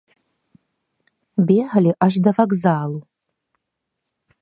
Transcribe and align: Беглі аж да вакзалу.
Беглі 1.51 1.91
аж 2.07 2.13
да 2.29 2.37
вакзалу. 2.41 2.99